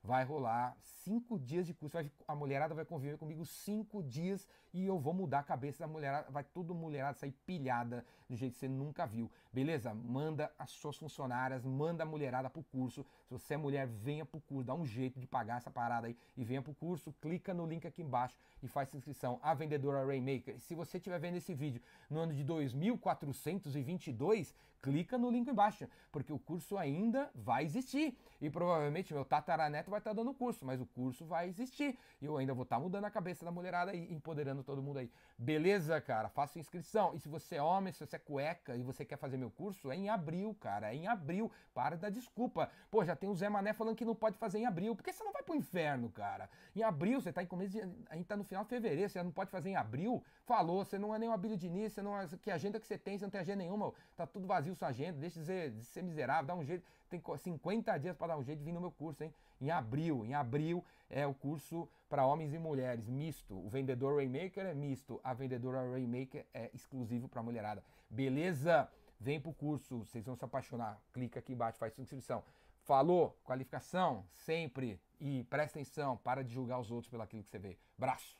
vai 0.03 0.25
rolar 0.25 0.77
cinco 0.81 1.39
dias 1.39 1.67
de 1.67 1.75
curso. 1.75 1.99
A 2.27 2.35
mulherada 2.35 2.75
vai 2.75 2.85
conviver 2.85 3.19
comigo 3.19 3.45
cinco 3.45 4.03
dias 4.03 4.47
e 4.79 4.87
eu 4.87 4.97
vou 4.97 5.13
mudar 5.13 5.41
a 5.41 5.43
cabeça 5.43 5.81
da 5.81 5.89
mulherada. 5.89 6.31
Vai 6.31 6.45
tudo 6.45 6.73
mulherada 6.73 7.15
sair 7.15 7.33
pilhada 7.45 8.07
do 8.29 8.37
jeito 8.37 8.53
que 8.53 8.61
você 8.61 8.69
nunca 8.69 9.05
viu. 9.07 9.29
Beleza? 9.53 9.93
Manda 9.93 10.53
as 10.57 10.71
suas 10.71 10.97
funcionárias, 10.97 11.65
manda 11.65 12.05
a 12.05 12.07
mulherada 12.07 12.49
pro 12.49 12.63
curso. 12.63 13.05
Se 13.27 13.33
você 13.33 13.55
é 13.55 13.57
mulher, 13.57 13.89
venha 13.89 14.25
pro 14.25 14.41
curso, 14.41 14.65
dá 14.65 14.75
um 14.75 14.87
jeito 14.87 15.19
de 15.19 15.27
pagar 15.27 15.57
essa 15.57 15.71
parada 15.71 16.07
aí 16.07 16.17
e 16.37 16.45
venha 16.45 16.63
pro 16.63 16.73
curso. 16.75 17.13
Clica 17.21 17.53
no 17.53 17.67
link 17.67 17.89
aqui 17.89 18.03
embaixo 18.03 18.39
e 18.63 18.69
faz 18.69 18.95
inscrição. 18.95 19.41
A 19.43 19.53
vendedora 19.53 20.07
Rainmaker. 20.07 20.61
Se 20.61 20.77
você 20.77 20.99
estiver 20.99 21.19
vendo 21.19 21.35
esse 21.37 21.53
vídeo 21.55 21.83
no 22.09 22.21
ano 22.21 22.33
de 22.33 22.45
2422, 22.45 24.55
clica 24.81 25.19
no 25.19 25.29
link 25.31 25.49
embaixo, 25.49 25.89
porque 26.13 26.33
o 26.33 26.39
curso 26.39 26.79
ainda 26.79 27.29
vai 27.35 27.65
existir. 27.65 28.17
E 28.41 28.49
provavelmente 28.49 29.13
meu 29.13 29.25
tataraneto 29.25 29.91
vai 29.91 29.99
estar 29.99 30.13
dando 30.13 30.31
o 30.31 30.35
curso, 30.35 30.65
mas 30.65 30.81
o 30.81 30.87
curso 30.87 31.25
vai 31.25 31.49
existir. 31.49 31.99
E 32.21 32.27
eu 32.27 32.37
ainda 32.37 32.55
vou 32.55 32.63
estar 32.63 32.79
mudando 32.79 33.05
a 33.05 33.11
cabeça 33.11 33.45
da 33.45 33.51
mulherada 33.51 33.93
e 33.95 34.13
empoderando 34.13 34.63
todo 34.69 34.83
mundo 34.83 34.99
aí. 34.99 35.11
Beleza, 35.39 35.99
cara? 35.99 36.29
Faça 36.29 36.59
inscrição. 36.59 37.15
E 37.15 37.19
se 37.19 37.27
você 37.27 37.57
é 37.57 37.63
homem, 37.63 37.91
se 37.91 38.05
você 38.05 38.17
é 38.17 38.19
cueca 38.19 38.77
e 38.77 38.83
você 38.83 39.03
quer 39.03 39.17
fazer 39.17 39.39
meu 39.39 39.51
curso, 39.51 39.91
é 39.91 39.97
em 39.97 40.11
abril, 40.11 40.55
cara. 40.61 40.93
É 40.93 40.95
em 40.95 41.07
abril. 41.07 41.51
Para 41.73 41.97
da 41.97 42.11
desculpa. 42.11 42.71
Pô, 42.91 43.03
já 43.03 43.17
tem 43.17 43.31
o 43.31 43.35
Zé 43.35 43.49
Mané 43.49 43.73
falando 43.73 43.97
que 43.97 44.05
não 44.05 44.15
pode 44.15 44.37
fazer 44.37 44.59
em 44.59 44.67
abril. 44.67 44.95
Por 44.95 45.03
que 45.03 45.11
você 45.11 45.25
não 45.25 45.33
vai 45.33 45.43
pro 45.43 45.55
inferno, 45.55 46.11
cara? 46.11 46.51
Em 46.77 46.83
abril, 46.83 47.19
você 47.19 47.33
tá 47.33 47.43
em 47.43 47.47
começo 47.47 47.73
de. 47.73 47.81
A 48.11 48.17
gente 48.17 48.27
tá 48.27 48.37
no 48.37 48.45
final 48.45 48.63
de 48.63 48.69
fevereiro, 48.69 49.09
você 49.09 49.23
não 49.23 49.33
pode 49.33 49.51
fazer 49.51 49.71
em 49.71 49.77
abril? 49.77 50.23
Falou, 50.45 50.85
você 50.85 50.99
não 50.99 51.15
é 51.15 51.19
nem 51.19 51.31
o 51.31 51.33
Abílio 51.33 51.57
Diniz, 51.57 51.95
você 51.95 52.03
não 52.03 52.21
é. 52.21 52.27
Que 52.43 52.51
agenda 52.51 52.79
que 52.79 52.87
você 52.87 52.99
tem, 52.99 53.17
você 53.17 53.25
não 53.25 53.31
tem 53.31 53.41
agenda 53.41 53.63
nenhuma. 53.63 53.95
Tá 54.17 54.27
tudo 54.27 54.47
vazio 54.47 54.75
sua 54.75 54.89
agenda, 54.89 55.19
deixa 55.19 55.41
de 55.41 55.47
ser, 55.47 55.71
de 55.71 55.85
ser 55.85 56.03
miserável, 56.03 56.47
dá 56.47 56.55
um 56.55 56.65
jeito. 56.65 56.85
Tem 57.09 57.23
50 57.23 57.97
dias 57.97 58.15
para 58.17 58.35
dar 58.35 58.39
um 58.39 58.45
jeito 58.45 58.59
de 58.59 58.65
vir 58.67 58.73
no 58.73 58.81
meu 58.81 58.91
curso, 58.91 59.25
hein? 59.25 59.33
Em 59.61 59.71
abril. 59.71 60.27
Em 60.27 60.35
abril 60.35 60.85
é 61.09 61.27
o 61.27 61.33
curso 61.33 61.89
para 62.09 62.27
homens 62.27 62.53
e 62.53 62.59
mulheres, 62.59 63.09
misto. 63.09 63.55
O 63.55 63.69
vendedor 63.69 64.17
Raymaker 64.17 64.67
é 64.67 64.75
misto, 64.75 65.21
a 65.23 65.33
vendedora 65.33 65.91
Raymaker 65.91 66.47
é 66.53 66.71
exclusivo 66.75 67.29
para 67.29 67.43
mulherada. 67.43 67.83
Beleza? 68.11 68.89
Vem 69.21 69.41
pro 69.41 69.53
curso, 69.53 69.99
vocês 69.99 70.25
vão 70.25 70.35
se 70.37 70.45
apaixonar. 70.45 71.01
Clica 71.13 71.39
aqui 71.39 71.53
embaixo, 71.53 71.79
faz 71.79 71.93
sua 71.93 72.03
inscrição. 72.03 72.43
Falou, 72.83 73.37
qualificação, 73.45 74.25
sempre. 74.33 75.01
E 75.21 75.45
presta 75.45 75.79
atenção, 75.79 76.17
para 76.17 76.43
de 76.43 76.53
julgar 76.53 76.79
os 76.81 76.91
outros 76.91 77.11
pelo 77.11 77.23
aquilo 77.23 77.43
que 77.43 77.51
você 77.51 77.59
vê. 77.59 77.79
Braço. 77.97 78.37